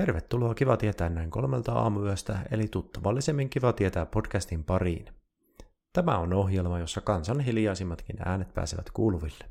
[0.00, 5.06] Tervetuloa Kiva tietää näin kolmelta aamuyöstä, eli tuttavallisemmin Kiva tietää podcastin pariin.
[5.92, 9.44] Tämä on ohjelma, jossa kansan hiljaisimmatkin äänet pääsevät kuuluville.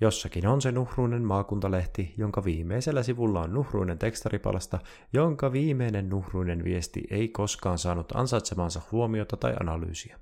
[0.00, 4.78] Jossakin on se nuhruinen maakuntalehti, jonka viimeisellä sivulla on nuhruinen tekstaripalasta,
[5.12, 10.20] jonka viimeinen nuhruinen viesti ei koskaan saanut ansaitsemansa huomiota tai analyysiä.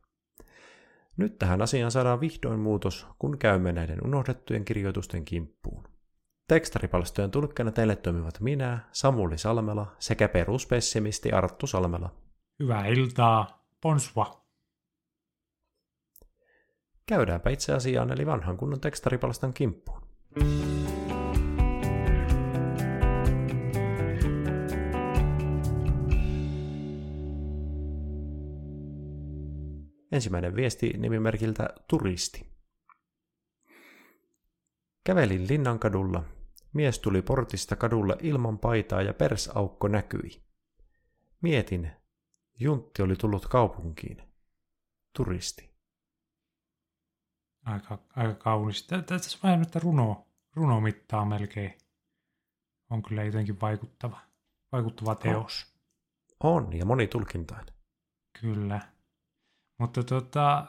[1.16, 5.97] Nyt tähän asiaan saadaan vihdoin muutos, kun käymme näiden unohdettujen kirjoitusten kimppuun.
[6.48, 12.14] Tekstaripalstojen tulkkana teille toimivat minä, Samuli Salmela sekä peruspessimisti Arttu Salmela.
[12.58, 14.46] Hyvää iltaa, ponsua.
[17.06, 20.02] Käydäänpä itse asiaan eli vanhan kunnon tekstaripalstan kimppuun.
[30.12, 32.46] Ensimmäinen viesti nimimerkiltä Turisti.
[35.04, 36.37] Kävelin Linnankadulla.
[36.72, 40.42] Mies tuli portista kadulle ilman paitaa ja persaukko näkyi.
[41.42, 41.90] Mietin,
[42.60, 44.22] Juntti oli tullut kaupunkiin.
[45.16, 45.70] Turisti.
[47.64, 48.86] Aika, aika kaunis.
[49.06, 51.78] Tässä vähän nyt runo, runomittaa melkein.
[52.90, 54.20] On kyllä jotenkin vaikuttava,
[54.72, 55.74] vaikuttava teos.
[56.40, 57.74] On, ja monitulkintainen.
[58.40, 58.80] Kyllä.
[59.78, 60.66] Mutta tota,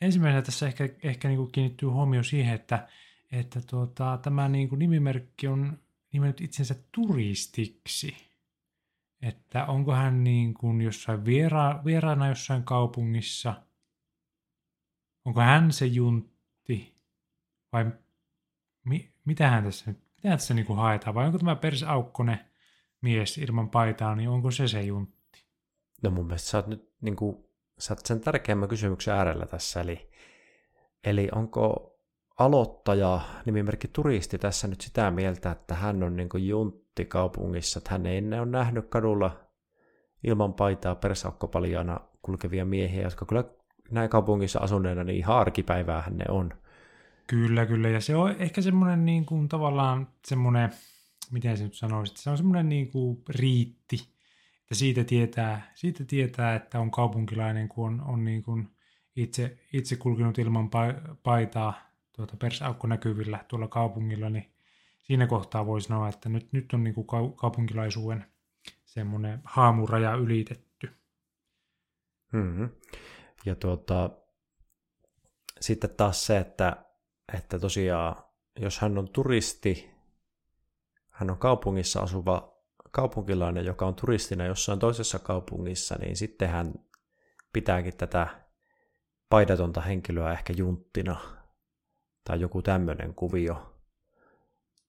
[0.00, 2.88] ensimmäisenä tässä ehkä, ehkä niin kiinnittyy huomio siihen, että,
[3.32, 5.78] että tuota, tämä niin kuin nimimerkki on
[6.12, 8.16] nimennyt itsensä turistiksi.
[9.22, 13.62] Että onko hän niin kuin jossain viera, vieraana jossain kaupungissa,
[15.24, 16.94] onko hän se juntti
[17.72, 17.92] vai
[18.84, 22.38] mi, mitä hän tässä, mitä tässä niin kuin haetaan vai onko tämä persaukkonen
[23.00, 25.46] mies ilman paitaa, niin onko se se juntti?
[26.02, 27.44] No mun mielestä sä oot nyt niin kuin
[27.78, 30.10] sä oot sen tärkeimmän kysymyksen äärellä tässä, eli,
[31.04, 31.91] eli onko
[32.38, 38.06] aloittaja, nimimerkki turisti tässä nyt sitä mieltä, että hän on niin juntti kaupungissa, että hän
[38.06, 39.40] ei ennen ole nähnyt kadulla
[40.24, 43.44] ilman paitaa persaukkopaljaana kulkevia miehiä, jotka kyllä
[43.90, 46.50] näin kaupungissa asuneena, niin ihan arkipäiväähän ne on.
[47.26, 50.70] Kyllä, kyllä, ja se on ehkä semmoinen niin kuin, tavallaan semmoinen,
[51.32, 54.12] miten se nyt sanoisi, se on semmoinen niin kuin riitti,
[54.70, 58.68] ja siitä tietää, siitä tietää, että on kaupunkilainen, kun on, on niin kuin
[59.16, 60.70] itse, itse kulkenut ilman
[61.22, 64.54] paitaa tuota persaukko näkyvillä tuolla kaupungilla, niin
[65.02, 67.06] siinä kohtaa voi sanoa, että nyt, nyt on niin kuin
[67.36, 68.24] kaupunkilaisuuden
[68.84, 70.90] semmoinen haamuraja ylitetty.
[72.32, 72.68] Mm-hmm.
[73.46, 74.10] Ja tuota,
[75.60, 76.76] sitten taas se, että,
[77.34, 78.24] että tosiaan
[78.60, 79.90] jos hän on turisti,
[81.10, 86.74] hän on kaupungissa asuva kaupunkilainen, joka on turistina jossain toisessa kaupungissa, niin sitten hän
[87.52, 88.26] pitääkin tätä
[89.28, 91.41] paidatonta henkilöä ehkä junttina
[92.24, 93.76] tai joku tämmöinen kuvio.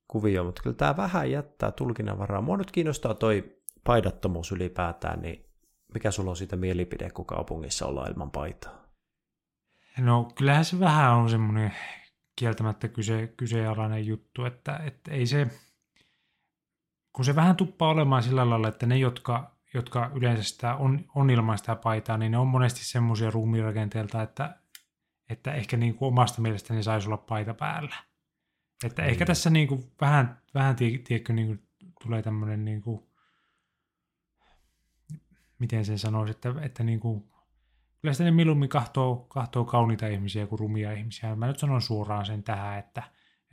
[0.07, 0.43] kuvio.
[0.43, 2.41] Mutta kyllä tämä vähän jättää tulkinnanvaraa.
[2.41, 5.45] Mua nyt kiinnostaa toi paidattomuus ylipäätään, niin
[5.93, 8.83] mikä sulla on siitä mielipide, kun kaupungissa ollaan ilman paitaa?
[9.99, 11.73] No kyllähän se vähän on semmoinen
[12.35, 15.47] kieltämättä kyse, kyseenalainen juttu, että, että ei se,
[17.13, 21.29] kun se vähän tuppaa olemaan sillä lailla, että ne, jotka, jotka yleensä sitä on, on
[21.29, 24.57] ilman sitä paitaa, niin ne on monesti semmoisia ruumirakenteelta, että,
[25.33, 27.95] että ehkä niin kuin omasta mielestäni saisi olla paita päällä.
[28.85, 29.07] Että mm.
[29.07, 31.67] ehkä tässä niin kuin vähän, vähän tiedätkö, niin kuin
[32.03, 33.03] tulee tämmöinen, niin kuin,
[35.59, 37.23] miten sen sanoisi, että, että niin kuin,
[38.01, 41.35] kyllä sitä ne milummin kahtoo, kahtoo kauniita ihmisiä kuin rumia ihmisiä.
[41.35, 43.03] Mä nyt sanon suoraan sen tähän, että,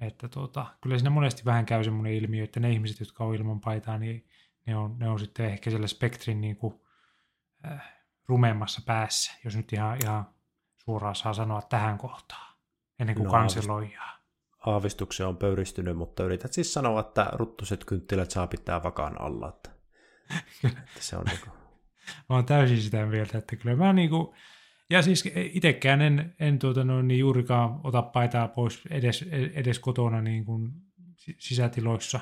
[0.01, 3.61] että tota, kyllä siinä monesti vähän käy semmoinen ilmiö, että ne ihmiset, jotka on ilman
[3.61, 4.27] paitaa, niin
[4.67, 6.75] ne on, ne on sitten ehkä siellä spektrin niin kuin,
[7.71, 10.27] äh, rumeemmassa päässä, jos nyt ihan, ihan
[10.85, 12.57] suoraan saa sanoa tähän kohtaan,
[12.99, 14.21] ennen kuin no, kanseloijaa.
[14.67, 19.49] Aavistuksia on pöyristynyt, mutta yrität siis sanoa, että ruttuset kynttilät saa pitää vakaan alla.
[19.49, 19.71] Että,
[20.69, 21.53] että se on niin kuin...
[22.29, 24.35] Mä oon täysin sitä mieltä, että kyllä mä niin kuin,
[24.91, 29.23] ja siis itsekään en, en tuota noin, niin juurikaan ota paitaa pois edes,
[29.55, 30.73] edes kotona niin kuin
[31.39, 32.21] sisätiloissa.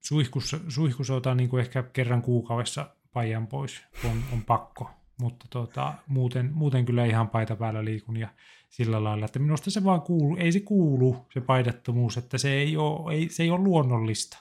[0.00, 4.90] Suihkussa, suihkussa otan niin kuin ehkä kerran kuukaudessa paijan pois, kun on, on pakko.
[5.20, 8.28] Mutta tuota, muuten, muuten kyllä ihan paita päällä liikun ja
[8.68, 12.76] sillä lailla, että minusta se vaan kuuluu, ei se kuulu se paidattomuus, että se ei
[12.76, 14.38] ole, ei, se ei ole luonnollista.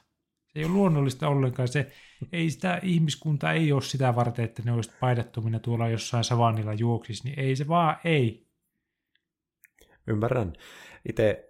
[0.47, 1.67] Se ei ole luonnollista ollenkaan.
[1.67, 1.91] Se,
[2.31, 7.23] ei sitä ihmiskunta ei ole sitä varten, että ne olisivat paidattomina tuolla jossain savannilla juoksis,
[7.23, 8.47] niin ei se vaan, ei.
[10.07, 10.53] Ymmärrän.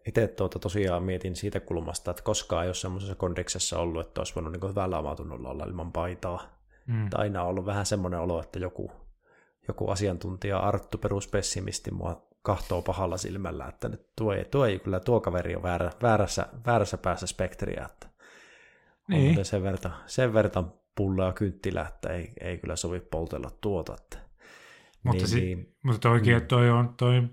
[0.08, 4.36] Itse tuota tosiaan mietin siitä kulmasta, että koskaan ei ole semmoisessa kondeksessa ollut, että olisi
[4.36, 6.64] voinut niin hyvällä omatunnolla olla ilman paitaa.
[6.88, 7.10] Mm.
[7.14, 8.92] aina on ollut vähän semmoinen olo, että joku,
[9.68, 15.00] joku asiantuntija, Arttu peruspessimisti, mua kahtoo pahalla silmällä, että nyt tuo ei, tuo ei kyllä,
[15.00, 18.08] tuo kaveri on väärä, väärässä, väärässä päässä spektriä, että
[19.08, 19.40] niin.
[19.40, 23.96] on sen verran, sen verran pullaa kynttilä, että ei, ei kyllä sovi poltella tuota.
[24.02, 24.18] Että,
[25.04, 26.48] mutta, niin, si- niin, mutta toikin, mm.
[26.48, 27.24] toi on, toi,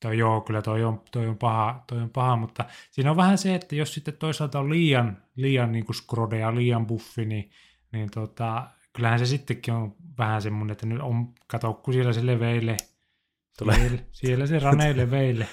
[0.00, 3.38] toi, joo, kyllä toi on, toi on, paha, toi on paha, mutta siinä on vähän
[3.38, 7.50] se, että jos sitten toisaalta on liian, liian niin kuin skrode ja liian buffi, niin,
[7.92, 8.66] niin tota,
[8.96, 12.76] kyllähän se sittenkin on vähän semmoinen, että nyt on, kato, kun siellä se leveille,
[13.58, 13.76] Tulee.
[13.76, 15.48] Siellä, siellä se raneille veille.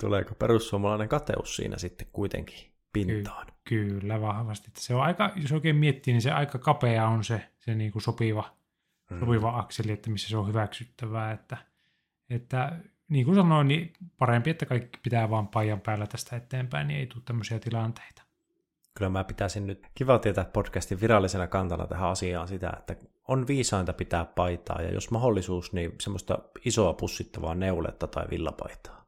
[0.00, 3.46] Tuleeko perussuomalainen kateus siinä sitten kuitenkin pintaan?
[3.46, 4.70] Ky- kyllä, vahvasti.
[4.78, 8.02] Se on aika, jos oikein miettii, niin se aika kapea on se, se niin kuin
[8.02, 8.56] sopiva,
[9.10, 9.20] hmm.
[9.20, 11.32] sopiva akseli, että missä se on hyväksyttävää.
[11.32, 11.56] Että,
[12.30, 17.00] että niin kuin sanoin, niin parempi, että kaikki pitää vaan paijan päällä tästä eteenpäin, niin
[17.00, 18.22] ei tule tämmöisiä tilanteita.
[18.96, 22.96] Kyllä mä pitäisin nyt kiva tietää podcastin virallisena kantana tähän asiaan sitä, että
[23.28, 29.06] on viisainta pitää paitaa ja jos mahdollisuus, niin semmoista isoa pussittavaa neuletta tai villapaitaa.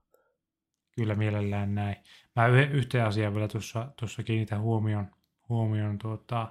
[0.96, 1.96] Kyllä mielellään näin.
[2.36, 5.06] Mä yhteen asiaan vielä tuossa, tuossa kiinnitän huomion,
[5.48, 6.48] huomion tuota,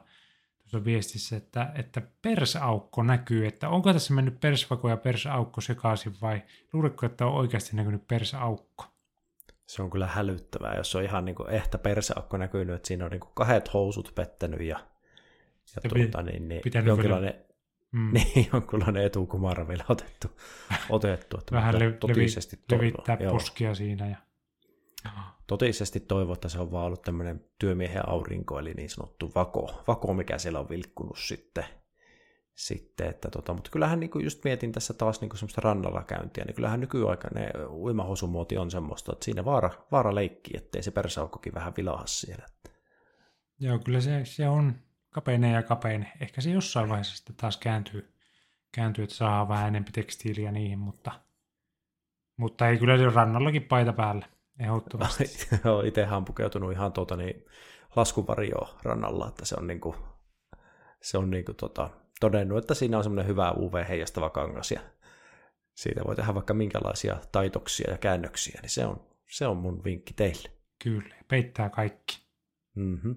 [0.57, 6.43] tuossa viestissä, että, että persaukko näkyy, että onko tässä mennyt persvako ja persaukko sekaisin vai
[6.73, 8.96] luuletko, että on oikeasti näkynyt persaukko?
[9.67, 13.11] Se on kyllä hälyttävää, jos on ihan niin kuin ehtä persaukko näkynyt, että siinä on
[13.11, 17.45] niin kuin kahdet housut pettänyt ja, ja, ja tuota, niin, niin jonkinlainen, vielä...
[17.91, 18.13] mm.
[18.35, 20.27] niin, jonkinlainen etukumara vielä otettu.
[20.89, 23.31] otettu että Vähän le- totisesti levi- levittää Joo.
[23.31, 24.17] poskia siinä ja
[25.47, 30.13] totisesti toivon, että se on vaan ollut tämmöinen työmiehen aurinko, eli niin sanottu vako, vako
[30.13, 31.65] mikä siellä on vilkkunut sitten.
[32.57, 36.55] Sitten että tota, mutta kyllähän niin just mietin tässä taas niin semmoista rannalla käyntiä, niin
[36.55, 42.05] kyllähän nykyaikainen uimahosumuoti on semmoista, että siinä vaara, vaara leikki, ettei se persaukkokin vähän vilaha
[42.07, 42.45] siellä.
[43.59, 44.75] Joo, kyllä se, se on
[45.09, 46.11] kapeinen ja kapeinen.
[46.19, 48.13] Ehkä se jossain vaiheessa sitten taas kääntyy,
[48.71, 51.11] kääntyy että saa vähän enemmän tekstiiliä niihin, mutta,
[52.37, 54.25] mutta ei kyllä se rannallakin paita päälle.
[54.59, 55.23] Ehdottomasti.
[55.65, 57.45] Joo, itsehän on pukeutunut ihan tuota, niin,
[57.95, 59.95] laskuvarjoa rannalla, että se on, niin kuin,
[61.01, 61.89] se on niin kuin, tota,
[62.19, 64.79] todennut, että siinä on semmoinen hyvä UV-heijastava kangas ja
[65.75, 70.13] siitä voi tehdä vaikka minkälaisia taitoksia ja käännöksiä, niin se on, se on mun vinkki
[70.13, 70.49] teille.
[70.83, 72.27] Kyllä, peittää kaikki.
[72.75, 73.15] Mm-hmm.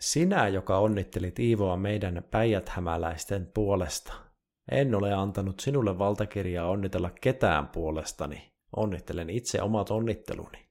[0.00, 4.12] Sinä, joka onnittelit Iivoa meidän päijäthämäläisten puolesta,
[4.70, 8.52] en ole antanut sinulle valtakirjaa onnitella ketään puolestani.
[8.76, 10.68] Onnittelen itse omat onnitteluni.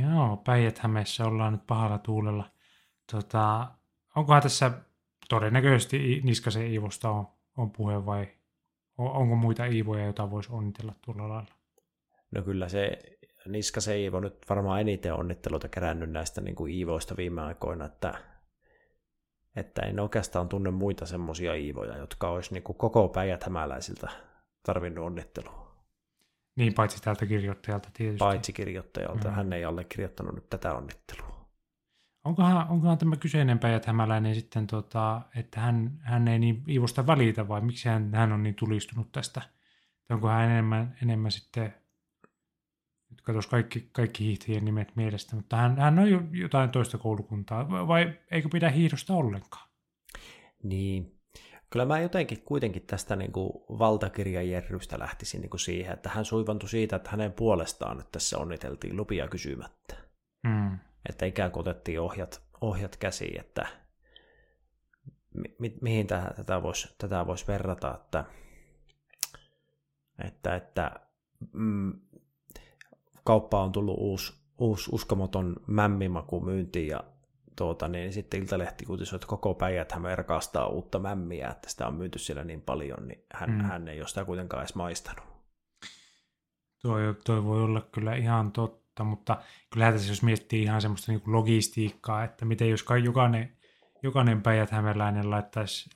[0.00, 0.80] Joo, päijät
[1.26, 2.50] ollaan nyt pahalla tuulella.
[3.12, 3.70] Tota,
[4.16, 4.70] onkohan tässä
[5.28, 7.26] todennäköisesti Niskasen Iivosta on,
[7.56, 8.28] on puhe vai
[8.98, 11.54] onko muita Iivoja, joita voisi onnitella tuolla lailla?
[12.30, 12.98] No kyllä se
[13.46, 18.14] Niskasen Iivo nyt varmaan eniten onnitteluita kerännyt näistä niin kuin Iivoista viime aikoina, että,
[19.56, 23.44] että en oikeastaan tunne muita semmoisia Iivoja, jotka olisi niin kuin koko päijät
[24.62, 25.66] tarvinnut onnittelua.
[26.56, 28.18] Niin, paitsi tältä kirjoittajalta tietysti.
[28.18, 29.28] Paitsi kirjoittajalta.
[29.28, 29.34] Mm.
[29.34, 31.35] Hän ei allekirjoittanut nyt tätä onnittelua.
[32.26, 37.48] Onkohan, onkohan tämä kyseinen päijät hämäläinen sitten, tota, että hän, hän ei niin Iivosta välitä
[37.48, 39.40] vai miksi hän, hän on niin tulistunut tästä?
[40.08, 41.74] Tai onko hän enemmän, enemmän sitten,
[43.10, 48.18] nyt katsoisi kaikki, kaikki hiihtäjien nimet mielestä, mutta hän, hän on jotain toista koulukuntaa vai
[48.30, 49.68] eikö pidä hiihdosta ollenkaan?
[50.62, 51.20] Niin,
[51.70, 56.68] kyllä mä jotenkin kuitenkin tästä niin kuin valtakirjajerrystä lähtisin niin kuin siihen, että hän suivantui
[56.68, 59.96] siitä, että hänen puolestaan nyt tässä onniteltiin lupia kysymättä.
[60.42, 60.78] Mm.
[61.08, 63.66] Että ikään kuin otettiin ohjat, ohjat käsiin, että
[65.58, 68.24] mi- mihin tätä, tätä voisi tätä vois verrata, että,
[70.24, 70.90] että, että
[71.52, 72.00] mm,
[73.24, 77.04] kauppaan on tullut uusi, uusi uskomaton mämmimaku myyntiin ja
[77.56, 81.94] tuota, niin sitten Iltalehti uutisoi, että koko päijät hän rakastaa uutta mämmiä, että sitä on
[81.94, 83.60] myyty siellä niin paljon, niin hän, mm.
[83.60, 85.24] hän ei ole sitä kuitenkaan edes maistanut.
[86.82, 89.36] Tuo, tuo voi olla kyllä ihan totta, mutta
[89.72, 93.56] kyllä tässä jos miettii ihan semmoista niin logistiikkaa, että miten jos jokainen,
[94.02, 95.90] jokainen päijät hämäläinen laittaisi,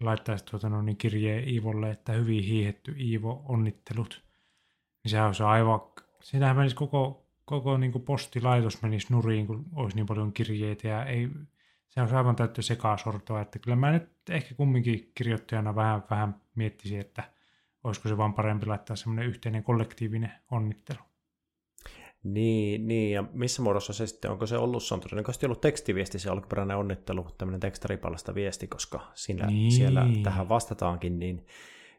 [0.00, 4.24] laittaisi tuota, no, niin kirjeen Iivolle, että hyvin hiihetty Iivo, onnittelut,
[5.04, 5.80] niin sehän olisi aivan,
[6.22, 11.04] siinähän menisi koko koko niin kuin postilaitos menisi nuriin, kun olisi niin paljon kirjeitä ja
[11.04, 11.28] ei,
[11.88, 17.00] se on aivan täyttä sekasortoa, että kyllä mä nyt ehkä kumminkin kirjoittajana vähän, vähän miettisin,
[17.00, 17.22] että
[17.84, 20.98] olisiko se vaan parempi laittaa semmoinen yhteinen kollektiivinen onnittelu.
[22.32, 26.18] Niin, niin, ja missä muodossa se sitten, onko se ollut, se on todennäköisesti ollut tekstiviesti
[26.18, 29.72] se alkuperäinen onnittelu, tämmöinen tekstaripalasta viesti, koska siinä, niin.
[29.72, 31.46] siellä tähän vastataankin, niin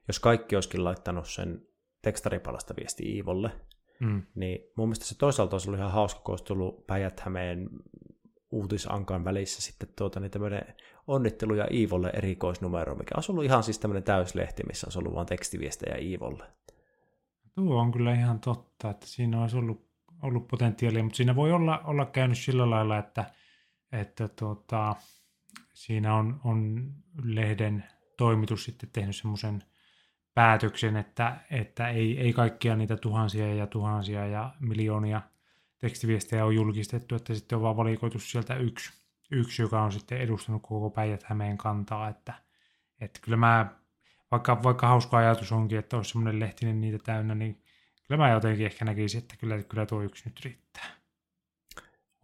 [0.08, 1.68] jos kaikki olisikin laittanut sen
[2.02, 3.52] tekstaripalasta viesti Iivolle,
[4.00, 4.24] Mm.
[4.36, 7.24] Niin mun mielestä se toisaalta olisi ollut ihan hauska, kun olisi tullut päijät
[8.52, 10.76] uutisankan välissä sitten tuota, niin tämmöinen
[11.08, 15.98] onnitteluja Iivolle erikoisnumero, mikä olisi ollut ihan siis tämmöinen täyslehti, missä olisi ollut vain tekstiviestejä
[15.98, 16.44] Iivolle.
[17.56, 19.87] tuo on kyllä ihan totta, että siinä olisi ollut,
[20.22, 23.26] ollut potentiaalia, mutta siinä voi olla, olla käynyt sillä lailla, että,
[23.92, 24.96] että tuota,
[25.74, 26.92] siinä on, on
[27.24, 27.84] lehden
[28.18, 29.64] toimitus sitten tehnyt semmoisen
[30.34, 35.22] päätöksen, että, että ei, ei kaikkia niitä tuhansia ja tuhansia ja miljoonia
[35.80, 38.94] tekstiviestejä on julkistettu, että sitten on vaan valikoitu sieltä yksi,
[39.32, 42.34] yksi joka on sitten edustanut koko Päijät-Hämeen kantaa, että,
[43.02, 43.76] että kyllä mä,
[44.32, 47.64] vaikka, vaikka hauska ajatus onkin, että olisi semmoinen lehtinen niitä täynnä, niin
[48.08, 50.90] kyllä mä jotenkin ehkä näkisin, että kyllä, kyllä tuo yksi nyt riittää.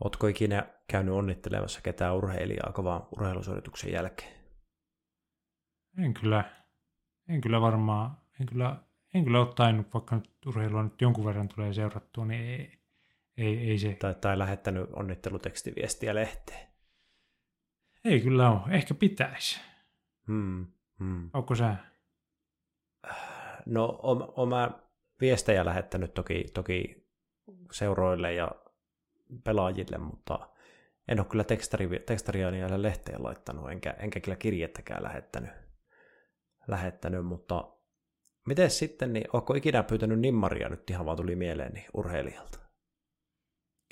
[0.04, 4.34] Ootko ikinä käynyt onnittelemassa ketään urheilijaa kovan urheilusuorituksen jälkeen?
[5.98, 6.44] En kyllä,
[7.30, 8.78] en kyllä varmaan, en kyllä,
[9.14, 12.84] en kyllä ole tainnut, vaikka nyt urheilua nyt jonkun verran tulee seurattua, niin ei,
[13.38, 13.96] ei, ei se.
[13.96, 16.68] Tai, tai lähettänyt onnittelutekstiviestiä lehteen.
[18.06, 19.62] Ei kyllä ole, ehkä pitäisi.
[20.28, 20.68] Hmm,
[21.00, 21.30] hmm.
[21.34, 21.76] Onko sä?
[23.66, 24.72] No, on, mä
[25.22, 27.08] viestejä lähettänyt toki, toki
[27.72, 28.52] seuroille ja
[29.44, 30.50] pelaajille, mutta
[31.08, 35.52] en ole kyllä tekstari, tekstaria niille lehteen laittanut, enkä, enkä kyllä kirjettäkään lähettänyt,
[36.68, 37.74] lähettänyt mutta
[38.48, 42.60] miten sitten, niin onko ikinä pyytänyt nimmaria nyt ihan vaan tuli mieleen niin urheilijalta?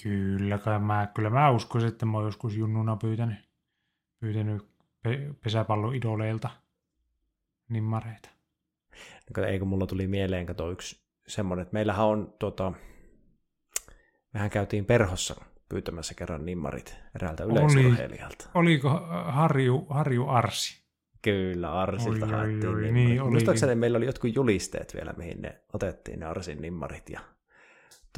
[0.03, 3.37] Kyllä, kai mä, kyllä mä uskoisin, että mä oon joskus junnuna pyytänyt,
[4.19, 4.63] pyytänyt
[5.03, 6.49] pe- pesäpalloidoleilta
[7.69, 8.29] nimmareita.
[9.47, 11.00] Eikö mulla tuli mieleen, kato yksi
[11.31, 12.73] semmoinen, että meillähän on tuota,
[14.33, 15.35] mehän käytiin perhossa
[15.69, 18.49] pyytämässä kerran nimmarit eräältä yleisurheilijalta.
[18.53, 18.89] Oli, oliko
[19.25, 20.81] Harju, Harju Arsi?
[21.21, 25.61] Kyllä, Arsilta oi, haettiin oi, oi, niin, Muistaakseni meillä oli jotkut julisteet vielä, mihin ne
[25.73, 27.19] otettiin ne Arsin nimmarit ja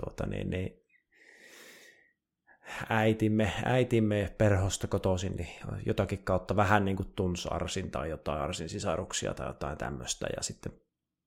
[0.02, 0.84] tuota, niin, niin,
[2.90, 5.50] äitimme, äitimme perhosta kotoisin, niin
[5.86, 10.28] jotakin kautta vähän niin kuin tunsi Arsin tai jotain Arsin sisaruksia tai jotain tämmöistä.
[10.38, 10.74] Ja sitten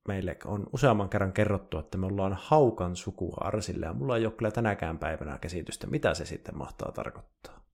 [0.06, 4.32] meille on useamman kerran kerrottu, että me ollaan haukan sukua Arsille, ja mulla ei ole
[4.32, 7.66] kyllä tänäkään päivänä käsitystä, mitä se sitten mahtaa tarkoittaa.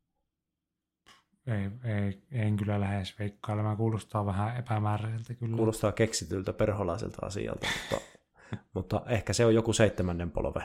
[1.46, 3.76] Ei, ei, en kyllä lähes veikkailemaan.
[3.76, 5.56] Kuulostaa vähän epämääräiseltä kyllä.
[5.56, 8.06] Kuulostaa keksityltä perholaiselta asialta, mutta,
[8.74, 10.64] mutta ehkä se on joku seitsemännen polve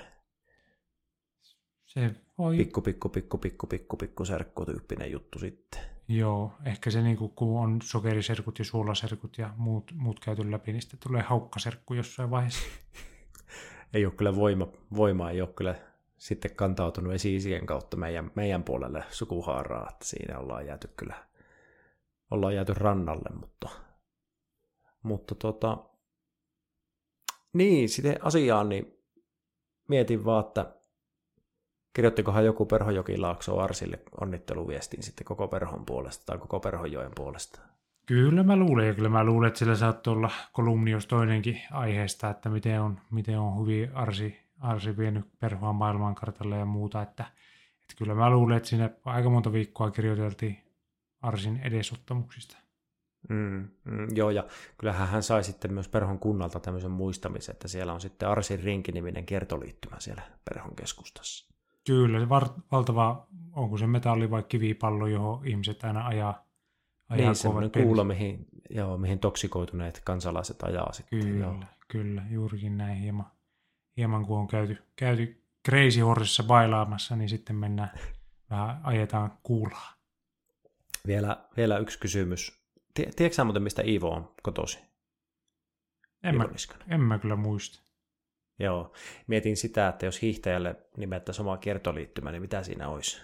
[1.87, 2.57] se voi...
[2.57, 5.96] Pikku, pikku, pikku, pikku, pikku, pikku serkku-tyyppinen juttu sitten.
[6.07, 10.71] Joo, ehkä se niin kuin, kun on sokeriserkut ja suolaserkut ja muut, muut käyty läpi,
[10.71, 12.65] niin sitten tulee haukkaserkku jossain vaiheessa.
[13.93, 15.75] ei ole kyllä voima, voima ei ole kyllä
[16.17, 21.27] sitten kantautunut esi kautta meidän, meidän puolelle sukuhaaraa, että siinä ollaan jääty kyllä,
[22.31, 23.69] ollaan jääty rannalle, mutta,
[25.03, 25.77] mutta tota,
[27.53, 28.97] niin, sitten asiaan, niin
[29.87, 30.76] mietin vaan, että
[31.97, 37.59] kirjoittikohan joku Perhojokilaakso Arsille onnitteluviestin sitten koko Perhon puolesta tai koko Perhonjoen puolesta?
[38.05, 42.29] Kyllä mä luulen, ja kyllä mä luulen, että sillä saattoi olla kolumni jos toinenkin aiheesta,
[42.29, 47.23] että miten on, miten on hyvin Arsi, Arsi vienyt Perhoa maailmankartalle ja muuta, että,
[47.81, 50.57] että kyllä mä luulen, että siinä aika monta viikkoa kirjoiteltiin
[51.21, 52.57] Arsin edesottamuksista.
[53.29, 54.43] Mm, mm, joo, ja
[54.77, 59.25] kyllähän hän sai sitten myös Perhon kunnalta tämmöisen muistamisen, että siellä on sitten Arsin rinkiniminen
[59.25, 61.56] kiertoliittymä siellä Perhon keskustassa.
[61.87, 66.45] Kyllä, se var, valtava, onko se metalli vai kivipallo, johon ihmiset aina ajaa.
[67.09, 71.19] ajaa niin, semmoinen kuulo, mihin, joo, mihin toksikoituneet kansalaiset ajaa sitten.
[71.19, 71.59] Kyllä, joo.
[71.87, 73.25] kyllä, juurikin näin hieman,
[73.97, 77.91] hieman kun on käyty, käyty Crazy Horseissa bailaamassa, niin sitten mennään,
[78.49, 79.93] vähän ajetaan kuulaa.
[81.07, 82.59] Vielä, vielä yksi kysymys.
[82.93, 84.79] Tiedätkö muuten, mistä Iivo on kotosi?
[86.23, 86.45] En mä,
[86.87, 87.86] en mä kyllä muista.
[88.59, 88.93] Joo,
[89.27, 93.21] mietin sitä, että jos hiihtäjälle nimettäisiin oma kiertoliittymä, niin mitä siinä olisi?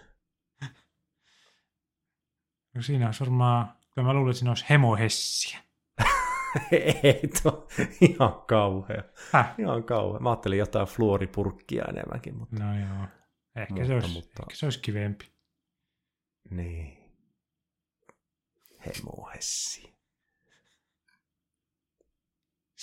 [2.73, 5.59] No siinä olisi varmaan, kyllä mä luulen, että siinä olisi hemohessiä.
[7.03, 7.67] Ei, tuo
[8.01, 9.03] ihan kauhea.
[9.31, 9.55] Häh?
[9.57, 10.19] Ihan kauhea.
[10.19, 12.35] Mä ajattelin jotain fluoripurkkia enemmänkin.
[12.37, 12.55] Mutta...
[12.63, 13.07] No joo,
[13.55, 14.43] ehkä, mutta, se, olisi, mutta...
[14.43, 15.31] ehkä se olisi kivempi.
[16.49, 16.97] Niin.
[18.85, 19.92] Hemohessi.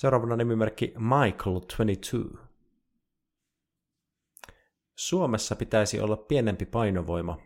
[0.00, 2.38] Seuraavana nimimerkki Michael22.
[4.96, 7.38] Suomessa pitäisi olla pienempi painovoima.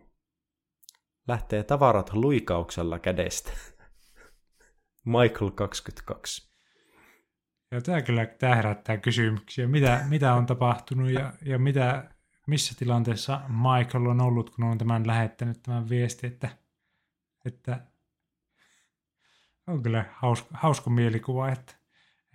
[1.28, 3.50] Lähtee tavarat luikauksella kädestä.
[5.04, 6.52] Michael 22.
[7.70, 9.68] Ja tämä kyllä tämä herättää kysymyksiä.
[9.68, 12.14] Mitä, mitä on tapahtunut ja, ja mitä,
[12.46, 16.49] missä tilanteessa Michael on ollut, kun on tämän lähettänyt tämän viesti, että,
[17.44, 17.87] että
[19.66, 21.84] on kyllä hauska, hauska mielikuva, että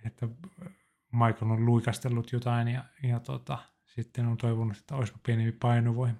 [0.06, 0.28] että
[1.12, 6.18] Michael on luikastellut jotain ja, ja tota, sitten on toivonut, että olisi pienempi painovoima.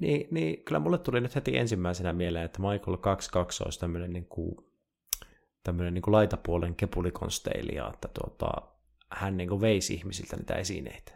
[0.00, 4.26] Niin, niin, kyllä mulle tuli nyt heti ensimmäisenä mieleen, että Michael 22 olisi tämmöinen niin
[4.26, 4.54] kuin,
[5.62, 8.48] tämmöinen niin kuin laitapuolen kepulikonsteilija, että tuota,
[9.12, 11.12] hän niin kuin veisi ihmisiltä niitä esineitä.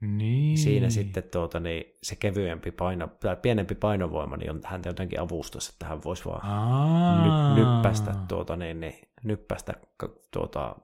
[0.00, 0.58] Niin.
[0.58, 5.68] Siinä sitten tuota, niin se kevyempi paino, tai pienempi painovoima, niin on häntä jotenkin avustus,
[5.68, 9.74] että hän voisi vaan ny, nyppästä, tuota, niin, niin, nyppästä
[10.30, 10.76] tuota,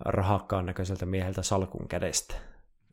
[0.00, 2.34] rahakkaan näköiseltä mieheltä salkun kädestä.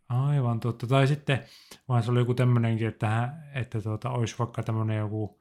[0.10, 0.88] Aivan totta.
[0.88, 1.43] Tai sitten,
[1.89, 5.39] vaan se oli joku tämmöinenkin, että, että tuota, olisi vaikka tämmöinen joku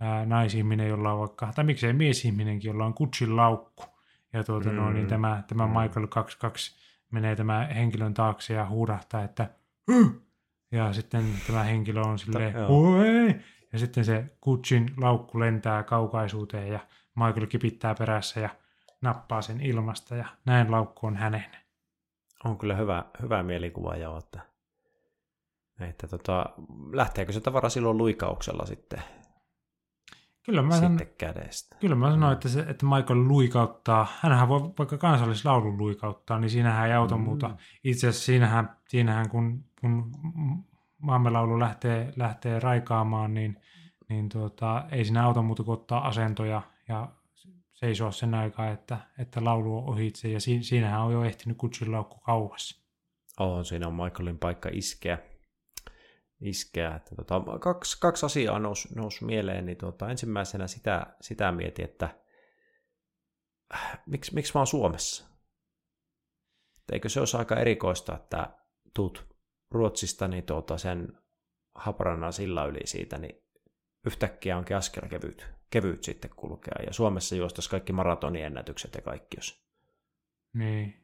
[0.00, 3.84] ää, naisihminen, jolla on vaikka, tai miksei miesihminenkin, jolla on kutsin laukku.
[4.32, 4.76] Ja tuota, mm.
[4.76, 5.72] no, niin tämä, tämä mm.
[5.72, 6.76] Michael 22
[7.10, 9.50] menee tämä henkilön taakse ja huudahtaa, että
[10.72, 13.34] ja sitten tämä henkilö on silleen, oi!
[13.72, 16.80] Ja sitten se kutsin laukku lentää kaukaisuuteen ja
[17.14, 18.48] Michael kipittää perässä ja
[19.02, 21.44] nappaa sen ilmasta ja näin laukku on hänen.
[22.44, 24.40] On kyllä hyvä, hyvä mielikuva jo, että,
[25.80, 26.46] että tota,
[26.92, 29.02] lähteekö se tavara silloin luikauksella sitten
[30.42, 31.00] Kyllä mä, san...
[31.18, 31.76] kädestä.
[31.80, 36.88] Kyllä mä sanoin, että, se, että Michael luikauttaa, hänhän voi vaikka kansallislaulun luikauttaa, niin siinähän
[36.88, 37.22] ei auta mm.
[37.22, 37.56] muuta.
[37.84, 40.12] Itse asiassa siinähän, siinähän kun, kun
[40.98, 43.60] maamme laulu lähtee, lähtee raikaamaan, niin,
[44.08, 47.08] niin tuota, ei siinä auta muuta kuin ottaa asentoja ja
[47.82, 50.28] seisoa sen aikaa, että, että laulu on ohitse.
[50.28, 52.82] Ja si, siinähän on jo ehtinyt kutsin laukku kauas.
[53.40, 55.18] On, siinä on Michaelin paikka iskeä
[56.42, 56.94] iskeä.
[56.94, 62.08] Että tota, kaksi, kaksi asiaa nousi, nousi mieleen, niin tota, ensimmäisenä sitä, sitä mietin, että
[63.74, 65.26] äh, miksi, miksi mä oon Suomessa?
[66.92, 68.56] Eikö se olisi aika erikoista, että
[68.94, 69.26] tuut
[69.70, 71.18] Ruotsista niin tuota, sen
[71.74, 73.42] Haparana sillä yli siitä, niin
[74.06, 76.74] yhtäkkiä onkin askel kevyt, kevyt sitten kulkea.
[76.86, 79.62] Ja Suomessa juostaisi kaikki maratoniennätykset ja kaikki, jos...
[80.54, 80.96] Niin.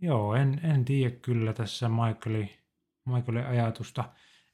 [0.00, 2.50] Joo, en, en tiedä kyllä tässä Michaelin
[3.04, 4.04] Michaelin ajatusta.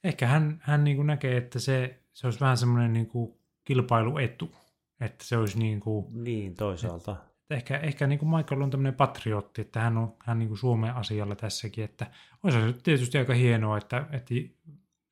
[0.03, 4.51] Ehkä hän, hän niin kuin näkee, että se, se olisi vähän semmoinen niin kuin kilpailuetu.
[4.99, 6.23] Että se olisi niin kuin...
[6.23, 7.11] Niin, toisaalta.
[7.11, 10.57] Että ehkä, ehkä niin kuin Michael on tämmöinen patriotti, että hän on, hän niin kuin
[10.57, 12.11] Suomen asialla tässäkin, että
[12.43, 14.33] olisi se tietysti aika hienoa, että, että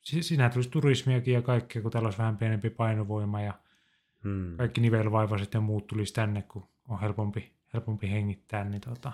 [0.07, 3.53] sinä tulisi turismiakin ja kaikkea, kun täällä olisi vähän pienempi painovoima ja
[4.23, 4.57] hmm.
[4.57, 9.11] kaikki nivelvaivaiset ja muut tulisi tänne, kun on helpompi, helpompi hengittää, niin tota,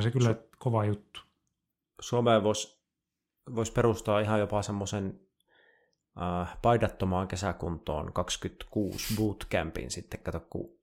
[0.00, 1.20] se kyllä kova juttu.
[2.00, 2.82] Suomeen voisi
[3.54, 5.20] vois perustaa ihan jopa semmoisen
[6.22, 10.78] äh, paidattomaan kesäkuntoon 26 bootcampin sitten, kato kun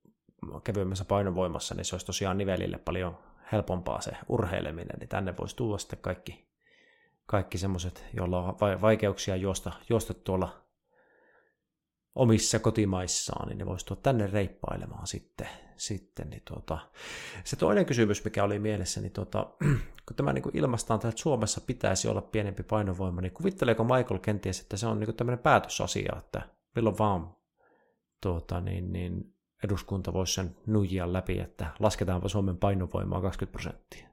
[0.64, 3.18] kevyemmässä painovoimassa, niin se olisi tosiaan nivelille paljon
[3.52, 6.49] helpompaa se urheileminen, niin tänne voisi tulla sitten kaikki,
[7.30, 10.64] kaikki semmoiset, joilla on vaikeuksia juosta, juosta tuolla
[12.14, 15.48] omissa kotimaissaan, niin ne voisi tuoda tänne reippailemaan sitten.
[15.76, 16.78] sitten niin tuota.
[17.44, 19.46] Se toinen kysymys, mikä oli mielessä, niin tuota,
[20.06, 24.76] kun tämä niin ilmastaan, että Suomessa pitäisi olla pienempi painovoima, niin kuvitteleeko Michael kenties, että
[24.76, 26.42] se on niin tämmöinen päätösasia, että
[26.76, 27.36] milloin vaan
[28.22, 34.09] tuota, niin, niin eduskunta voisi sen nuijia läpi, että lasketaanpa Suomen painovoimaa 20 prosenttia.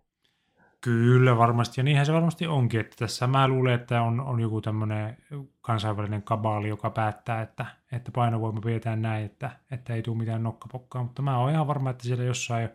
[0.82, 4.62] Kyllä varmasti, ja niinhän se varmasti onkin, että tässä mä luulen, että on, on joku
[4.62, 5.18] tämmöinen
[5.62, 11.04] kansainvälinen kabaali, joka päättää, että, että painovoima pidetään näin, että, että ei tule mitään nokkapokkaa,
[11.04, 12.70] mutta mä oon ihan varma, että siellä jossain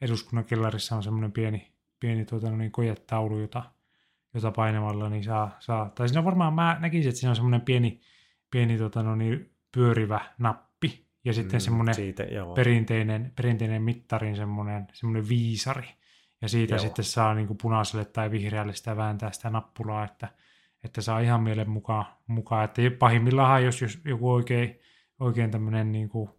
[0.00, 3.62] eduskunnan kellarissa on semmoinen pieni, pieni tuota, no niin, kojetaulu, jota,
[4.34, 8.00] jota painamalla niin saa, saa, tai siinä varmaan mä näkisin, että siinä on semmoinen pieni,
[8.50, 14.86] pieni tuota, no niin, pyörivä nappi, ja sitten mm, semmoinen siitä, perinteinen, perinteinen mittarin semmoinen,
[14.92, 15.88] semmoinen viisari,
[16.42, 16.78] ja siitä Joo.
[16.78, 20.28] sitten saa niin kuin punaiselle tai vihreälle sitä vääntää sitä nappulaa, että,
[20.84, 22.64] että saa ihan mielen mukaan, mukaan.
[22.64, 24.80] että pahimmillaan jos, jos joku oikein,
[25.20, 26.30] oikein tämmöinen niin kuin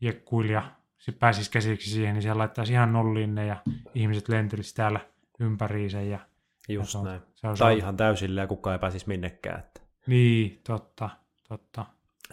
[0.00, 3.56] jekkuilija se pääsisi käsiksi siihen, niin siellä laittaisi ihan nolliin ne ja
[3.94, 5.00] ihmiset lentelisi täällä
[5.40, 6.02] ympäriinsä.
[6.02, 6.18] Ja,
[6.68, 7.20] Just ja se on, näin.
[7.34, 9.58] Se on, tai ihan täysillä ja kukaan ei pääsisi minnekään.
[9.58, 9.80] Että.
[10.06, 11.10] Niin, totta,
[11.48, 11.86] totta.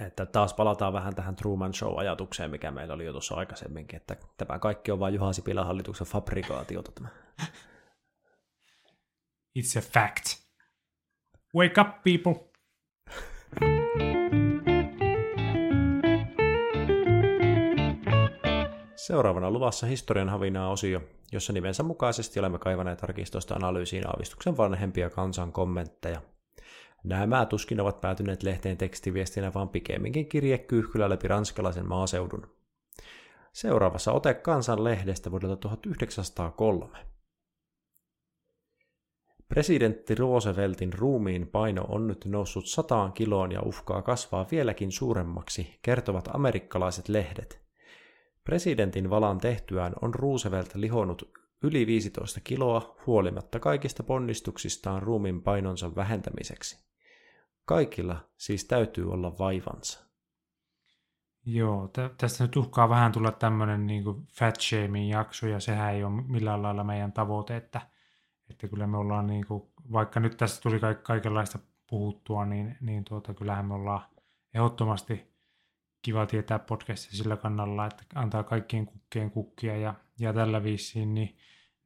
[0.07, 4.59] Että taas palataan vähän tähän Truman Show-ajatukseen, mikä meillä oli jo tuossa aikaisemminkin, että tämä
[4.59, 6.91] kaikki on vain Juha Sipilän hallituksen fabrikaatiota.
[6.91, 7.09] Tämä.
[9.59, 10.25] It's a fact.
[11.55, 12.49] Wake up, people!
[18.95, 25.51] Seuraavana luvassa historian havinaa osio, jossa nimensä mukaisesti olemme kaivaneet arkistosta analyysiin aavistuksen vanhempia kansan
[25.51, 26.21] kommentteja–
[27.03, 32.47] Nämä tuskin ovat päätyneet lehteen tekstiviestinä, vaan pikemminkin kirjekyyhkylä läpi ranskalaisen maaseudun.
[33.53, 36.87] Seuraavassa ote kansan lehdestä vuodelta 1903.
[39.47, 46.29] Presidentti Rooseveltin ruumiin paino on nyt noussut sataan kiloon ja uhkaa kasvaa vieläkin suuremmaksi, kertovat
[46.33, 47.61] amerikkalaiset lehdet.
[48.43, 51.31] Presidentin valan tehtyään on Roosevelt lihonut
[51.63, 56.88] yli 15 kiloa huolimatta kaikista ponnistuksistaan ruumiin painonsa vähentämiseksi.
[57.69, 60.05] Kaikilla siis täytyy olla vaivansa.
[61.45, 64.03] Joo, tä- tästä nyt uhkaa vähän tulla tämmöinen niin
[64.39, 67.81] fat shaming jakso, ja sehän ei ole millään lailla meidän tavoite, että,
[68.49, 73.03] että kyllä me ollaan, niin kuin, vaikka nyt tässä tuli ka- kaikenlaista puhuttua, niin, niin
[73.05, 74.01] tuota, kyllähän me ollaan
[74.53, 75.33] ehdottomasti
[76.01, 81.37] kiva tietää podcastia sillä kannalla, että antaa kaikkien kukkien kukkia ja, ja tällä viisiin, niin,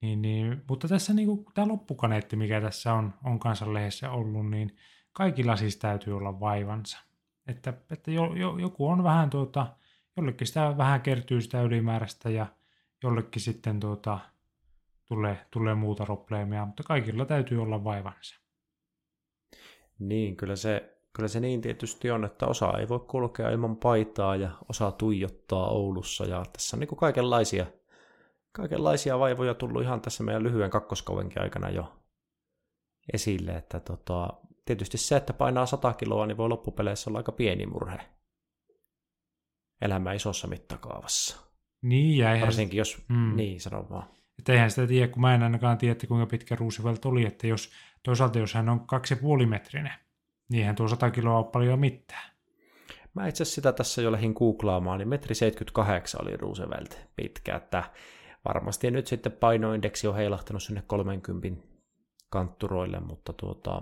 [0.01, 4.77] niin, niin, mutta tässä niin kuin, tämä loppukaneetti, mikä tässä on, on kansanlehdessä ollut, niin
[5.13, 6.99] kaikilla siis täytyy olla vaivansa.
[7.47, 9.67] Että, että jo, jo, joku on vähän tuota,
[10.17, 12.45] jollekin sitä vähän kertyy sitä ylimääräistä ja
[13.03, 14.19] jollekin sitten tuota,
[15.05, 18.39] tulee, tulee muuta probleemia, mutta kaikilla täytyy olla vaivansa.
[19.99, 24.35] Niin, kyllä se, kyllä se niin tietysti on, että osa ei voi kulkea ilman paitaa
[24.35, 27.65] ja osa tuijottaa Oulussa ja tässä on niin kaikenlaisia,
[28.51, 31.93] kaikenlaisia vaivoja tullut ihan tässä meidän lyhyen kakkoskauvenkin aikana jo
[33.13, 34.29] esille, että tota,
[34.65, 37.99] tietysti se, että painaa 100 kiloa, niin voi loppupeleissä olla aika pieni murhe
[39.81, 41.53] elämä isossa mittakaavassa.
[41.81, 43.35] Niin, ja eihän, Varsinkin jos, mm.
[43.35, 44.07] niin sano vaan.
[44.39, 47.47] Että eihän sitä tiedä, kun mä en ainakaan tiedä, että kuinka pitkä Roosevelt oli, että
[47.47, 47.71] jos
[48.03, 48.79] toisaalta jos hän on
[49.41, 49.93] 2,5 metrinen,
[50.49, 52.33] niin eihän tuo 100 kiloa ole paljon mitään.
[53.13, 57.83] Mä itse sitä tässä jo lähdin googlaamaan, niin metri 78 oli Roosevelt pitkä, että
[58.45, 61.67] varmasti nyt sitten painoindeksi on heilahtanut sinne 30
[62.29, 63.81] kantturoille, mutta tuota,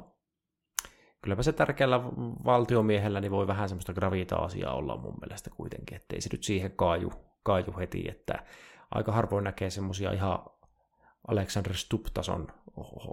[1.21, 2.03] kylläpä se tärkeällä
[2.45, 7.11] valtiomiehellä niin voi vähän semmoista gravita-asiaa olla mun mielestä kuitenkin, ettei se nyt siihen kaaju,
[7.43, 8.43] kaaju heti, että
[8.91, 10.39] aika harvoin näkee semmoisia ihan
[11.27, 12.47] Alexander Stubb-tason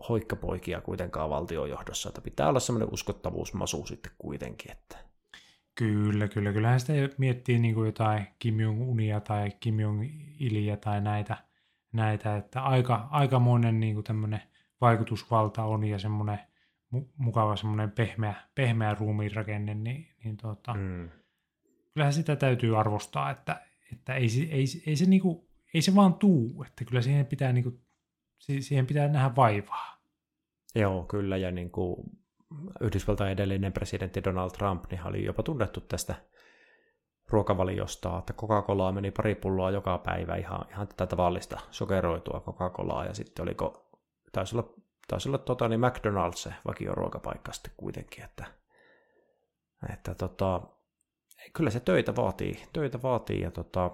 [0.08, 5.08] hoikkapoikia kuitenkaan valtiojohdossa, että pitää olla semmoinen uskottavuusmasu sitten kuitenkin, että
[5.78, 6.52] Kyllä, kyllä.
[6.52, 11.36] Kyllähän sitä miettii niin kuin jotain Kim Jong-unia tai Kim Jong-iliä tai näitä,
[11.92, 14.42] näitä että aika, aikamoinen niin kuin tämmöinen
[14.80, 16.38] vaikutusvalta on ja semmoinen
[17.16, 21.08] mukava semmoinen pehmeä, pehmeä ruumiinrakenne, niin, niin tuota, mm.
[21.94, 26.64] kyllähän sitä täytyy arvostaa, että, että ei, ei, ei, se niinku, ei se vaan tuu,
[26.66, 27.80] että kyllä siihen pitää, niinku,
[28.38, 29.98] siihen pitää nähdä vaivaa.
[30.74, 31.96] Joo, kyllä, ja niin kuin
[32.80, 36.14] Yhdysvaltain edellinen presidentti Donald Trump niin oli jopa tunnettu tästä
[37.28, 43.14] ruokavaliosta, että Coca-Colaa meni pari pulloa joka päivä, ihan, ihan tätä tavallista sokeroitua Coca-Colaa, ja
[43.14, 43.90] sitten oliko,
[44.32, 44.74] taisi olla
[45.08, 48.44] taisi olla tota, niin McDonald's se vakioruokapaikka sitten kuitenkin, että,
[49.92, 50.62] että tota,
[51.52, 53.90] kyllä se töitä vaatii, töitä vaatii ja tota,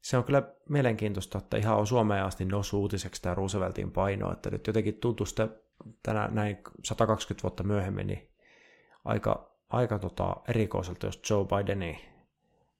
[0.00, 4.50] se on kyllä mielenkiintoista, että ihan on Suomeen asti noussut uutiseksi tämä Rooseveltin paino, että
[4.50, 5.48] nyt jotenkin tuntuu sitä
[6.02, 8.30] tänä, näin 120 vuotta myöhemmin, niin
[9.04, 11.98] aika, aika tota erikoiselta, jos Joe Bidenin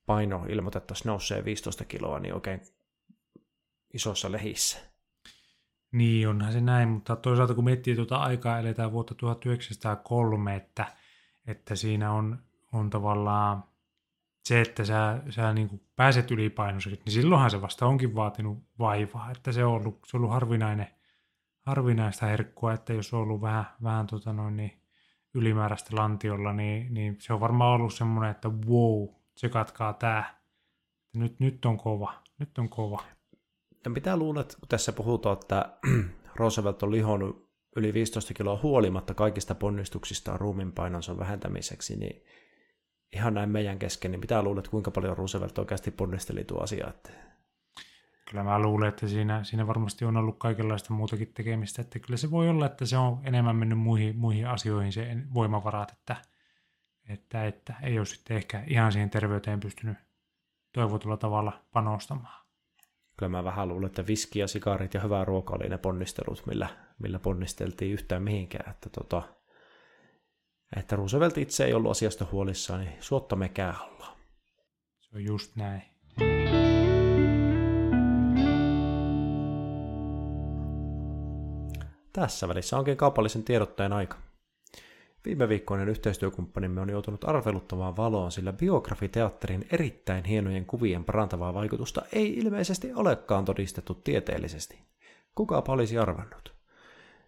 [0.07, 2.61] paino ilmoitettaisiin nousee 15 kiloa, niin oikein
[3.95, 4.79] isossa lehissä.
[5.93, 10.87] Niin, onhan se näin, mutta toisaalta kun miettii tuota aikaa, eletään vuotta 1903, että,
[11.47, 12.39] että siinä on,
[12.73, 13.65] on tavallaan
[14.45, 19.31] se, että sä, sä niin kuin pääset ylipainoiseksi, niin silloinhan se vasta onkin vaatinut vaivaa,
[19.31, 20.89] että se on ollut, se on ollut harvinainen,
[21.63, 24.81] harvinaista herkkua, että jos on ollut vähän, vähän tota noin, niin
[25.35, 30.41] ylimääräistä lantiolla, niin, niin se on varmaan ollut semmoinen, että wow, se katkaa tää.
[31.13, 33.03] Nyt, nyt on kova, nyt on kova.
[33.87, 35.79] Ja mitä luulet, kun tässä puhutaan, että
[36.37, 42.25] Roosevelt on lihonnut yli 15 kiloa huolimatta kaikista ponnistuksistaan ruuminpainonsa vähentämiseksi, niin
[43.13, 46.89] ihan näin meidän kesken, niin mitä luulet, kuinka paljon Roosevelt oikeasti ponnisteli tuo asia?
[46.89, 47.11] Että...
[48.31, 52.31] Kyllä mä luulen, että siinä, siinä varmasti on ollut kaikenlaista muutakin tekemistä, että kyllä se
[52.31, 56.17] voi olla, että se on enemmän mennyt muihin, muihin asioihin se voimavarat, että,
[57.09, 59.97] että, että ei ole sitten ehkä ihan siihen terveyteen pystynyt
[60.73, 62.46] toivotulla tavalla panostamaan
[63.17, 66.69] kyllä mä vähän luulen, että viski ja sikarit ja hyvä ruoka oli ne ponnistelut, millä,
[66.99, 68.71] millä ponnisteltiin yhtään mihinkään.
[68.71, 69.23] Että, tota,
[70.77, 74.17] että Roosevelt itse ei ollut asiasta huolissaan, niin suotta mekään ollaan.
[75.01, 75.83] Se on just näin.
[82.13, 84.26] Tässä välissä onkin kaupallisen tiedotteen aika.
[85.27, 92.35] Viime viikkoinen yhteistyökumppanimme on joutunut arveluttamaan valoon, sillä biografiteatterin erittäin hienojen kuvien parantavaa vaikutusta ei
[92.35, 94.79] ilmeisesti olekaan todistettu tieteellisesti.
[95.35, 96.55] Kuka olisi arvannut?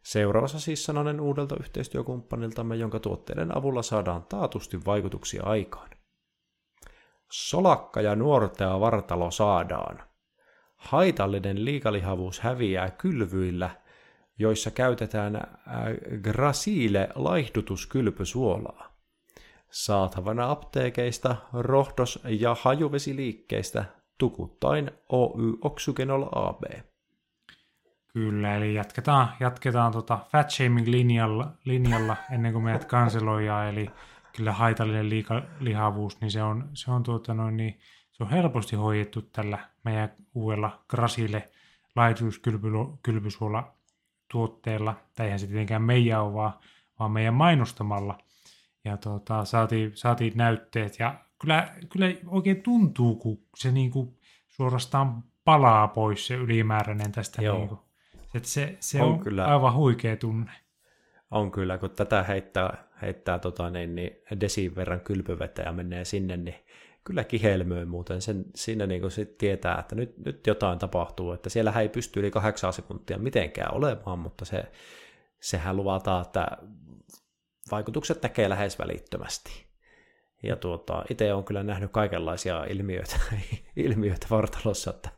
[0.02, 5.90] Seuraavassa siis sananen uudelta yhteistyökumppaniltamme, jonka tuotteiden avulla saadaan taatusti vaikutuksia aikaan.
[7.32, 10.02] Solakka ja nuortea vartalo saadaan.
[10.76, 13.70] Haitallinen liikalihavuus häviää kylvyillä–
[14.38, 15.44] joissa käytetään äh,
[16.22, 18.98] Gracile laihdutuskylpysuolaa.
[19.70, 23.84] Saatavana apteekeista, rohdos- ja hajuvesiliikkeistä
[24.18, 26.62] tukuttain Oy Oxygenol AB.
[28.12, 33.90] Kyllä, eli jatketaan, jatketaan tota fat shaming linjalla, linjalla ennen kuin meidät kanseloidaan, eli
[34.36, 37.78] kyllä haitallinen liika, lihavuus, niin se on, se on, tuota noin, niin,
[38.12, 41.48] se on helposti hoidettu tällä meidän uudella Grasille
[41.96, 43.77] laituskylpysuola
[44.30, 46.52] tuotteella, tai eihän se tietenkään meidän ole, vaan,
[46.98, 48.18] vaan meidän mainostamalla.
[48.84, 55.88] Ja tuota, saatiin, saatiin näytteet, ja kyllä, kyllä oikein tuntuu, kun se niinku suorastaan palaa
[55.88, 57.42] pois se ylimääräinen tästä.
[57.42, 57.58] Joo.
[57.58, 57.78] Niinku.
[58.34, 60.50] Että se, se on, on kyllä, aivan huikea tunne.
[61.30, 64.10] On kyllä, kun tätä heittää, heittää tota, niin, niin
[64.40, 66.54] desin verran kylpyvettä ja menee sinne, niin
[67.08, 68.22] kyllä kihelmöi muuten.
[68.22, 72.30] Sen, siinä niin sit tietää, että nyt, nyt jotain tapahtuu, että siellä ei pysty yli
[72.30, 74.64] kahdeksan sekuntia mitenkään olemaan, mutta se,
[75.40, 76.46] sehän luvataan, että
[77.70, 79.66] vaikutukset näkee lähes välittömästi.
[80.42, 83.16] Ja tuota, itse olen kyllä nähnyt kaikenlaisia ilmiöitä,
[83.76, 85.10] ilmiöitä vartalossa, että,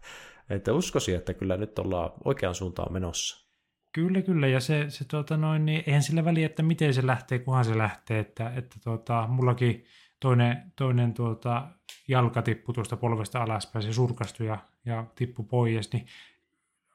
[0.50, 3.50] että uskoisin, että kyllä nyt ollaan oikean suuntaan menossa.
[3.92, 7.38] Kyllä, kyllä, ja se, se tuota noin, niin eihän sillä väliä, että miten se lähtee,
[7.38, 9.85] kunhan se lähtee, että, että tuota, mullakin
[10.20, 11.66] toinen, toinen tuota,
[12.09, 16.06] jalka tippui tuosta polvesta alaspäin, se surkastui ja, ja tippui pois, niin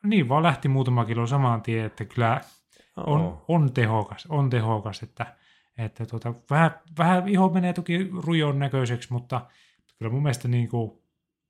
[0.03, 2.41] niin vaan lähti muutama kilo samaan tien, että kyllä
[2.97, 5.35] on, on tehokas, on tehokas, että,
[5.77, 9.41] että tuota, vähän, vähän iho menee toki rujon näköiseksi, mutta
[9.97, 10.91] kyllä mun mielestä niin kuin,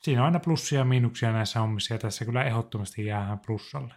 [0.02, 3.94] siinä on aina plussia ja miinuksia näissä hommissa, ja tässä kyllä ehdottomasti jäähän plussalle.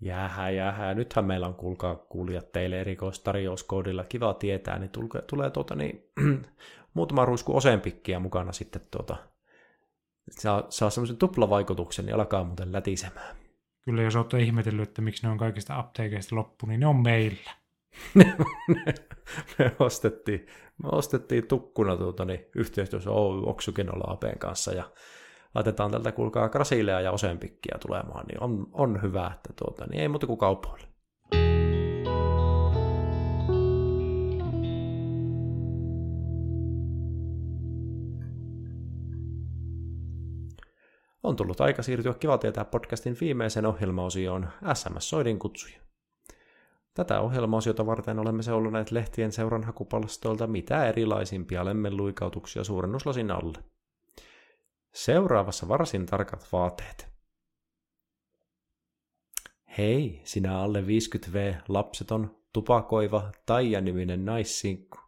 [0.00, 0.96] Jäähän, jäähän.
[0.96, 6.10] Nythän meillä on, kuulkaa kuulijat, teille erikoistarjouskoodilla kiva tietää, niin tulee, tulee tuota, niin,
[6.94, 9.16] muutama ruisku oseenpikkiä mukana sitten tuota,
[10.30, 13.36] saa, saa semmoisen tuplavaikutuksen, niin alkaa muuten lätisemään.
[13.84, 17.50] Kyllä, jos olette ihmetellyt, että miksi ne on kaikista apteekeista loppu, niin ne on meillä.
[19.58, 20.46] me, ostettiin,
[20.82, 24.90] me ostettiin tukkuna tuota, niin, yhteistyössä Oy Oksykenolla Apeen kanssa ja
[25.54, 30.08] laitetaan tältä kuulkaa Krasilea ja oseenpikkiä tulemaan, niin on, on hyvä, että tuota, niin ei
[30.08, 30.94] muuta kuin kaupoille.
[41.22, 45.80] On tullut aika siirtyä Kiva tietää podcastin viimeiseen ohjelmaosioon SMS-soidin kutsuja.
[46.94, 53.73] Tätä ohjelmaosiota varten olemme seuloneet lehtien seuran hakupalstoilta mitä erilaisimpia lemmenluikautuksia suurennuslasin alle.
[54.94, 57.08] Seuraavassa varsin tarkat vaateet.
[59.78, 64.98] Hei, sinä alle 50V lapseton, tupakoiva, Taija-niminen naissinkku.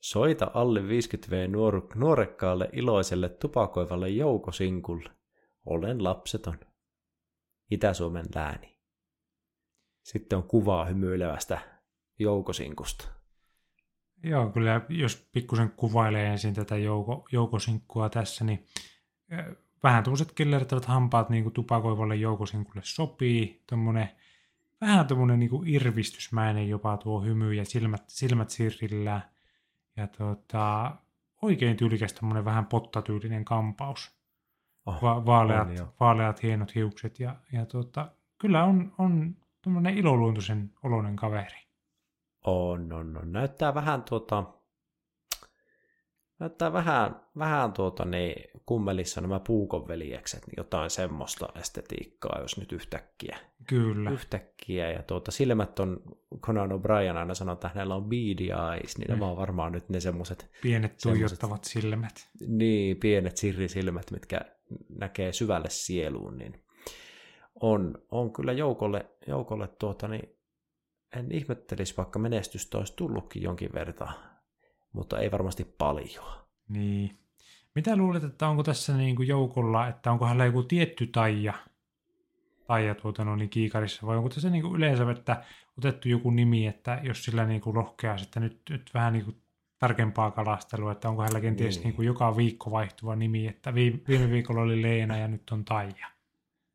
[0.00, 5.10] Soita alle 50V nuor- nuorekkaalle, iloiselle, tupakoivalle joukosinkulle.
[5.66, 6.58] Olen lapseton.
[7.70, 8.78] Itä-Suomen lääni.
[10.02, 11.60] Sitten on kuvaa hymyilevästä
[12.18, 13.08] joukosinkusta.
[14.22, 18.66] Joo, kyllä jos pikkusen kuvailee ensin tätä jouko, joukosinkkua tässä, niin
[19.82, 23.62] vähän tuommoiset kellertävät hampaat niin kuin tupakoivalle joukosinkulle sopii.
[23.66, 24.08] Tommonen,
[24.80, 29.20] vähän tuommoinen niin irvistysmäinen jopa tuo hymy ja silmät, silmät sirrillä.
[29.96, 30.96] Ja tota,
[31.42, 34.14] oikein tyylikäs tämmöinen vähän pottatyylinen kampaus.
[34.86, 40.70] Oh, Va- vaaleat, on, vaaleat, hienot hiukset ja, ja tota, kyllä on, on tuommoinen iloluontoisen
[40.82, 41.58] oloinen kaveri.
[42.44, 43.32] On, on, on.
[43.32, 44.44] Näyttää vähän tuota,
[46.44, 53.38] näyttää vähän, vähän tuota niin, kummelissa nämä puukonveljekset, niin jotain semmoista estetiikkaa, jos nyt yhtäkkiä.
[53.68, 54.10] Kyllä.
[54.10, 56.00] Yhtäkkiä, ja tuota, silmät on,
[56.40, 59.12] Conan O'Brien aina sanoo, että hänellä on beady eyes, niin mm.
[59.12, 60.50] nämä on varmaan nyt ne semmoiset...
[60.62, 62.28] Pienet tuijottavat silmät.
[62.46, 64.40] Niin, pienet sirrisilmät, mitkä
[64.98, 66.64] näkee syvälle sieluun, niin
[67.60, 70.36] on, on kyllä joukolle, joukolle tuota, niin
[71.16, 74.14] en ihmettelisi, vaikka menestystä olisi tullutkin jonkin verran,
[74.94, 76.24] mutta ei varmasti paljon.
[76.68, 77.10] Niin.
[77.74, 81.54] Mitä luulet, että onko tässä niin kuin joukolla, että onko hänellä joku tietty taija,
[82.66, 85.44] taija tuota, no, niin kiikarissa, vai onko tässä niin kuin yleensä, että
[85.78, 89.36] otettu joku nimi, että jos sillä niin kuin rohkeaa sitten nyt, nyt vähän niin kuin
[89.78, 91.84] tarkempaa kalastelua, että onko hänellä kenties niin.
[91.84, 95.64] Niin kuin joka viikko vaihtuva nimi, että viime, viime viikolla oli Leena ja nyt on
[95.64, 96.06] Taija.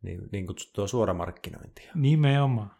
[0.01, 1.91] Niin, niin kutsuttua suoramarkkinointia.
[1.95, 2.71] Nimenomaan.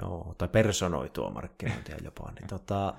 [0.00, 2.32] Joo, tai personoitua markkinointia jopa.
[2.32, 2.94] Niin tota,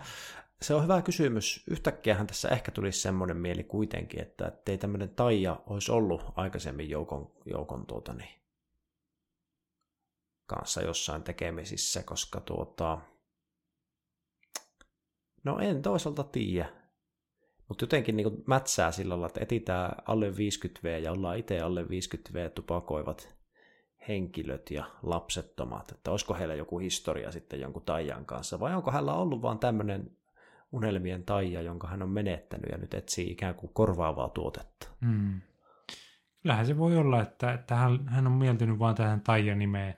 [0.61, 1.63] se on hyvä kysymys.
[1.69, 7.31] Yhtäkkiähän tässä ehkä tulisi semmoinen mieli kuitenkin, että ei tämmöinen taija olisi ollut aikaisemmin joukon,
[7.45, 8.41] joukon tuota, niin,
[10.45, 13.01] kanssa jossain tekemisissä, koska tuota,
[15.43, 16.69] no en toisaalta tiedä.
[17.67, 22.49] Mutta jotenkin niin mätsää sillä lailla, että etitään alle 50V ja ollaan itse alle 50V
[22.55, 23.37] tupakoivat
[24.07, 29.13] henkilöt ja lapsettomat, että olisiko heillä joku historia sitten jonkun taijan kanssa, vai onko hänellä
[29.13, 30.17] ollut vaan tämmöinen
[30.71, 34.87] unelmien taija, jonka hän on menettänyt ja nyt etsii ikään kuin korvaavaa tuotetta.
[35.05, 35.41] Hmm.
[36.41, 39.97] Kyllähän se voi olla, että, että hän, hän on mieltynyt vain tähän taija-nimeen.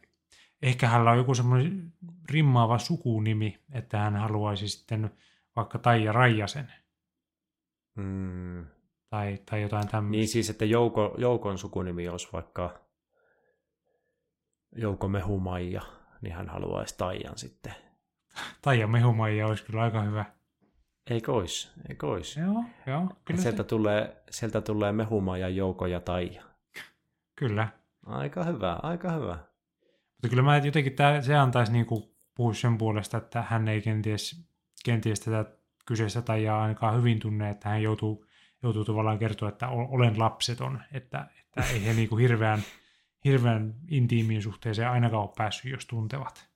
[0.61, 1.93] Ehkä hänellä on joku semmoinen
[2.29, 5.11] rimmaava sukunimi, että hän haluaisi sitten
[5.55, 6.73] vaikka Taija Raijasen.
[7.95, 8.65] Mm.
[9.09, 10.11] Tai, tai jotain tämmöistä.
[10.11, 12.81] Niin siis, että Jouko, Joukon sukunimi olisi vaikka
[14.75, 15.81] Jouko Mehumaija,
[16.21, 17.75] niin hän haluaisi Taijan sitten.
[18.61, 20.25] Taija Mehumaija olisi kyllä aika hyvä.
[21.09, 21.71] Eikö ois?
[21.89, 22.37] Eikö ois?
[22.37, 23.09] Joo, joo.
[23.25, 23.67] Kyllä sieltä, se...
[23.67, 26.43] tulee, sieltä tulee Mehumaija, Jouko ja Taija.
[27.35, 27.67] Kyllä.
[28.05, 29.37] Aika hyvä, aika hyvä.
[30.11, 34.49] Mutta kyllä mä jotenkin tää, se antaisi niinku puhua sen puolesta, että hän ei kenties,
[34.85, 35.45] kenties tätä
[35.85, 38.25] kyseistä Taijaa ainakaan hyvin tunne, että hän joutuu,
[38.63, 42.59] joutuu tavallaan kertoa, että olen lapseton, että, että ei he niinku hirveän,
[43.25, 46.48] hirveän intiimiin suhteeseen ainakaan ole päässyt, jos tuntevat.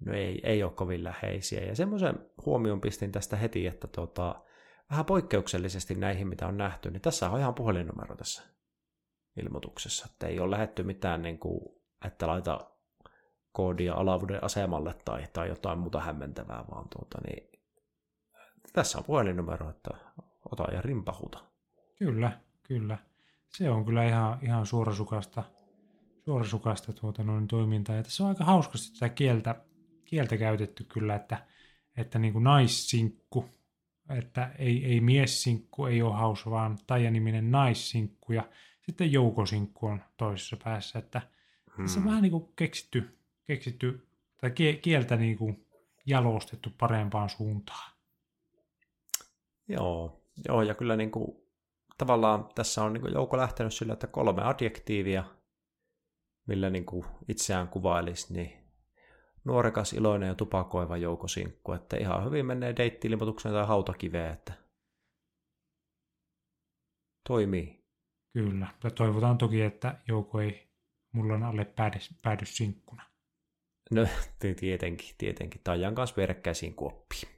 [0.00, 1.64] No ei, ei ole kovin läheisiä.
[1.64, 2.14] Ja semmoisen
[2.46, 4.42] huomion pistin tästä heti, että tota,
[4.90, 8.42] vähän poikkeuksellisesti näihin, mitä on nähty, niin tässä on ihan puhelinnumero tässä
[9.36, 10.06] ilmoituksessa.
[10.12, 11.60] Että ei ole lähetty mitään, niin kuin,
[12.04, 12.70] että laita
[13.52, 17.50] koodia alavuuden asemalle tai, tai jotain muuta hämmentävää, vaan tuota, niin,
[18.72, 19.90] tässä on puhelinnumero, että
[20.52, 21.44] ota ja rimpahuta.
[21.98, 22.98] Kyllä, kyllä.
[23.48, 25.42] Se on kyllä ihan, ihan suorasukasta,
[26.24, 27.96] suorasukasta tuota noin toimintaa.
[27.96, 29.54] Ja tässä on aika hauskasti tätä kieltä,
[30.14, 31.46] kieltä käytetty kyllä, että,
[31.96, 33.48] että niin kuin naissinkku,
[34.18, 38.48] että ei, ei miessinkku, ei ole haus, vaan Taija-niminen naissinkku ja
[38.86, 41.22] sitten joukosinkku on toisessa päässä, että
[41.76, 41.84] hmm.
[41.84, 44.08] tässä on vähän niin kuin keksitty, keksitty
[44.40, 44.50] tai
[44.82, 45.66] kieltä niin kuin
[46.06, 47.92] jalostettu parempaan suuntaan.
[49.68, 51.36] Joo, joo ja kyllä niin kuin,
[51.98, 55.24] tavallaan tässä on niin kuin joukko lähtenyt sillä, että kolme adjektiivia,
[56.46, 58.63] millä niin kuin itseään kuvailisi, niin
[59.44, 64.52] nuorekas, iloinen ja tupakoiva joukosinkku, että ihan hyvin menee deitti-ilmoitukseen tai hautakiveen, että
[67.28, 67.84] toimii.
[68.32, 70.64] Kyllä, ja toivotaan toki, että jouko ei
[71.14, 73.02] mulla on alle päädy, päädy sinkkuna.
[73.90, 74.06] No,
[74.38, 75.60] tietenkin, tietenkin.
[75.64, 77.28] Taijan kanssa verkkäisiin kuoppiin.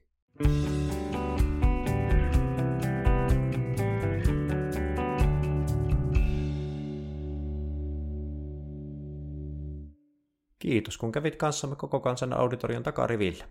[10.66, 13.44] Kiitos, kun kävit kanssamme koko kansan auditorion takarivillä.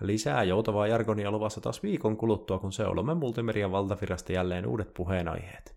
[0.00, 5.76] Lisää joutavaa jargonia luvassa taas viikon kuluttua, kun seulamme Multimerian valtavirasta jälleen uudet puheenaiheet.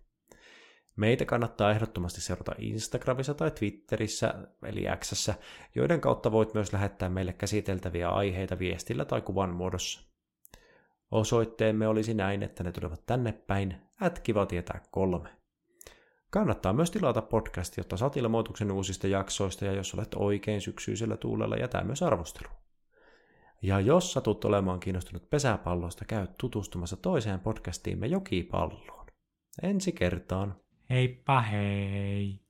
[0.96, 5.34] Meitä kannattaa ehdottomasti seurata Instagramissa tai Twitterissä, eli Xssä,
[5.74, 10.00] joiden kautta voit myös lähettää meille käsiteltäviä aiheita viestillä tai kuvan muodossa.
[11.10, 15.39] Osoitteemme olisi näin, että ne tulevat tänne päin, at kiva tietää kolme.
[16.30, 21.56] Kannattaa myös tilata podcast, jotta saat ilmoituksen uusista jaksoista ja jos olet oikein syksyisellä tuulella,
[21.56, 22.48] jätä myös arvostelu.
[23.62, 29.06] Ja jos satut olemaan kiinnostunut pesäpallosta, käy tutustumassa toiseen podcastiimme Jokipalloon.
[29.62, 30.54] Ensi kertaan.
[30.90, 32.49] Heippa hei!